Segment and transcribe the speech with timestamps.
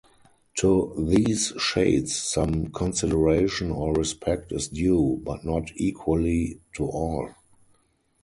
[0.57, 7.29] To these shades some consideration or respect is due, but not equally to all.